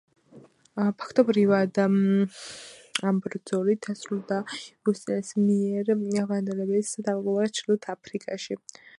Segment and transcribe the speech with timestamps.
[1.01, 8.59] ფაქტობრივად ამ ბრძოლით დასრულდა იუსტინიანეს მიერ ვანდალების დაპყრობა ჩრდილოეთ აფრიკაში.